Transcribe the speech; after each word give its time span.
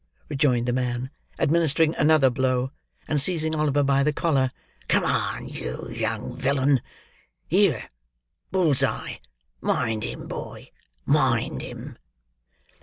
rejoined 0.29 0.65
the 0.67 0.73
man, 0.73 1.11
administering 1.37 1.93
another 1.93 2.31
blow, 2.31 2.71
and 3.07 3.21
seizing 3.21 3.53
Oliver 3.53 3.83
by 3.83 4.01
the 4.01 4.11
collar. 4.11 4.49
"Come 4.87 5.03
on, 5.03 5.47
you 5.47 5.89
young 5.91 6.35
villain! 6.35 6.81
Here, 7.47 7.91
Bull's 8.49 8.81
eye, 8.81 9.19
mind 9.61 10.03
him, 10.03 10.27
boy! 10.27 10.71
Mind 11.05 11.61
him!" 11.61 11.99